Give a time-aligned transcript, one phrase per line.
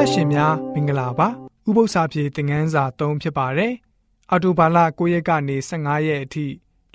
[0.00, 1.28] တော်ရှင်များမင်္ဂလာပါ
[1.68, 3.72] ဥပု္ပ္ပစာပြေသင်ခန်းစာ3ဖြစ်ပါတယ်
[4.30, 6.46] အော်တိုဘာလ9ရက်ကနေ15ရက်အထိ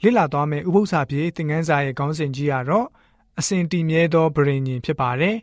[0.04, 2.88] လေ့လာသွားမယ့်ဥပု္ပ္ပစာပြေသင်ခန်းစာရဲ့ခေါင်းစဉ်ကြီးကတော့
[3.40, 5.38] အစဉ်တည်မြဲသောဗြိဉ္ဉ်ဖြစ်ပါတယ်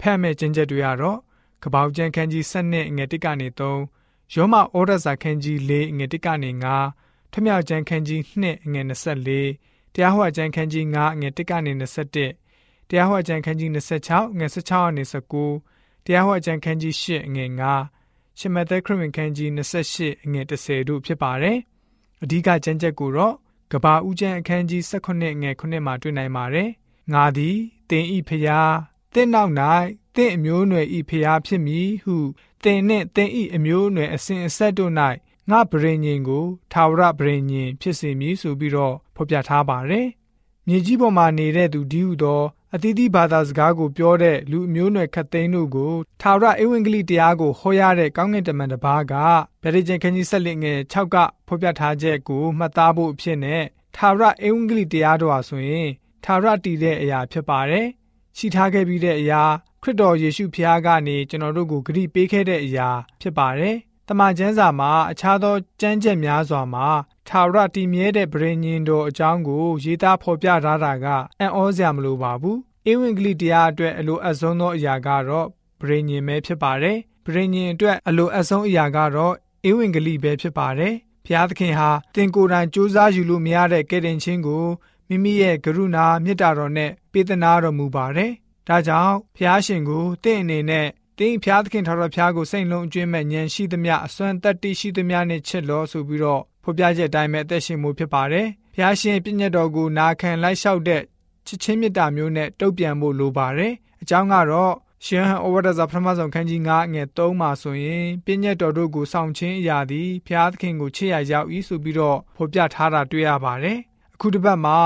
[0.00, 1.18] ဖတ်မဲ့ကျင့်ချက်တွေကတော့
[1.62, 6.50] ကပောက်ကျန်ခန်းကြီး7အငယ်1ကနေ3ယောမဩရစာခန်းကြီး4အငယ်1ကနေ
[6.92, 15.75] 9ထမြောက်ကျန်ခန်းကြီး2အငယ်24တရားဟောကျန်ခန်းကြီး9အငယ်1ကနေ21တရားဟောကျန်ခန်းကြီး26ငယ်16ကနေ19
[16.06, 17.50] တရားဟောအကျမ်းခန်းကြီး၈အငယ်
[17.94, 21.58] 9ရှမသက်ခရစ်ဝင်ခန်းကြီး28အငယ်30တို့ဖြစ်ပါတယ်။
[22.22, 23.34] အဓိကကျမ်းချက်ကိုတော့
[23.72, 26.68] ကဘာဦးကျမ်းအခန်းကြီး18ငယ်9မှာတွေ့နိုင်ပါတယ်။
[27.12, 27.56] ငါသည်
[27.90, 28.72] တင်ဤဖျား
[29.14, 29.52] တင့်နောက်၌
[30.16, 32.16] တင့်အမျိုးအနွယ်ဤဖျားဖြစ်မည်ဟု
[32.64, 34.92] တင်နှင့်တင်ဤအမျိုးအနွယ်အစဉ်အဆက်တို့၌
[35.50, 40.06] ငါဗြိဉ္ဉ်ကိုထာဝရဗြိဉ္ဉ်ဖြစ်စေမည်ဆိုပြီးတော့ဖော်ပြထားပါတယ်။
[40.66, 42.42] မြေကြီးပေါ်မှာနေတဲ့သူဒီဟုသော
[42.74, 49.14] အသီးသီးဘာသာစကားကိုပြောတဲ့လူအမျိုးနွယ်ခတ်သိန်းတို့ကိုထာဝရဧဝံဂေလိတရားကိုဟောရတဲ့ကောင်းကင်တမန်တစ်ပါးက
[49.62, 53.62] ဗြိတိန်ခန်းကြီးဆက်လက်ငယ်6ကဖော်ပြထားချက်ကိုမှတ်သားဖို့အဖြစ်နဲ့
[53.96, 55.88] ထာဝရဧဝံဂေလိတရားတော်ဟာဆိုရင်
[56.24, 57.86] ထာဝရတည်တဲ့အရာဖြစ်ပါတယ်။
[58.36, 59.42] ရှိထားခဲ့ပြီးတဲ့အရာ
[59.82, 62.88] ခရစ်တော်ယေရှုဖခင်ကနေကျွန်တော်တို့ကိုဂရုပေးခဲ့တဲ့အရာ
[63.20, 63.76] ဖြစ်ပါတယ်။
[64.08, 66.88] တမန်ကျမ်းစာမှာအခြားသောကျမ်းချက်များစွာမှာ
[67.28, 71.06] ထာဝရတည်မြဲတဲ့ဗြိဉ္ဉ်တော်အကြောင်းကိုရေးသားဖော်ပြထားတာက
[71.40, 72.56] အံ့ဩစရာမလိုပါဘူး။
[72.90, 75.46] ဧဝံဂေလိတရားအတွက်အလိုအဆုံးသောအရာကတော့
[75.82, 76.96] ဗြိဉ္ဉ်ပဲဖြစ်ပါတယ်။
[77.26, 79.34] ဗြိဉ္ဉ်အတွက်အလိုအဆုံးအရာကတော့
[79.68, 84.66] ဧဝံဂေလိပဲဖြစ်ပါတယ်။ဘုရားသခင်ဟာတင်ကိုယ်တိုင်စူးစမ်းယူလို့မရတဲ့ကယ်တင်ခြင်းကို
[85.08, 88.32] မိမိရဲ့ကရုဏာမေတ္တာတော်နဲ့ပေးသနာတော်မူပါတယ်။
[88.68, 101.02] ဒါကြောင့်ဘုရားရှင်ကိုတင့်အနေနဲ့တင်းဖျားသခင်ထာဝရဘုရားကိုစိတ်လုံးအကျွမ်းမဲ့ဉာဏ်ရှိသမျှအစွမ်းတတ္တိရှိသမျှနဲ့ချစ်လို့ဆိုပြီးတော့ ဖော်ပြချက်အတိုင်းပဲအသက်ရှင်မှုဖြစ်ပါတယ်။ဘုရားရှင်ပြည့်ညတ်တော်ကိုနာခံလိုက်လျှောက်တဲ့
[101.46, 103.72] ချစ်ချင်းမေတ္တာမျိုးနဲ့တုတ်ပြန်ဖို့လိုပါတယ်။
[104.02, 104.74] အကြောင်းကတော့
[105.06, 113.78] ရှင်ဟန်ဩဝါဒစာပထမဆုံးခန်းကြီး9ငွေ3မှာဆိုရင်ပြည့်ညတ်တော်တို့ကိုဆောင်ချင်းအရာသည်ဘုရားသခင်ကိုချစ်ရရောက်ဤဆိုပြီးတော့ဖော်ပြထားတာတွေ့ရပါတယ်။
[114.14, 114.78] အခုတစ်ပတ်မှာ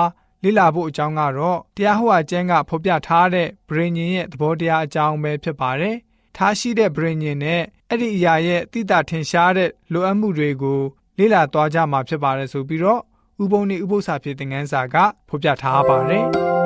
[0.42, 5.96] လေ့လာဖို့အကြောင်းကတော့တရားဟောအကျမ်းကဖော်ပြထားတဲ့ဗြိဉ္ဉ်ရဲ့သဘောတရားအကြောင်းပဲဖြစ်ပါတယ်။
[6.36, 10.82] ထားရှိတဲ့ဗြိဉ္ဉ်နဲ့အဲ့ဒီအရာရဲ့တိတာထင်ရှားတဲ့လိုအပ်မှုတွေကို
[11.20, 13.00] လေ့လာသွားကြမှာဖြစ်ပါတယ်ဆိုပြီးတော့
[13.42, 14.96] ဥပုံနေဥပု္ပ္ပစာဖြစ်တဲ့ငန်းစာက
[15.28, 16.24] ဖော်ပြထားပါတယ်။